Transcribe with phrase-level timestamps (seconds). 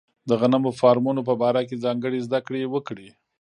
[0.29, 3.09] د غنمو د فارمونو په باره کې ځانګړې زده کړې وکړي.